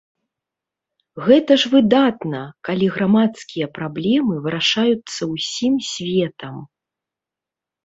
Гэта 1.27 1.51
ж 1.63 1.69
выдатна, 1.73 2.39
калі 2.71 2.85
грамадскія 2.97 3.67
праблемы 3.77 4.41
вырашаюцца 4.47 5.21
ўсім 5.37 5.79
светам! 5.93 6.57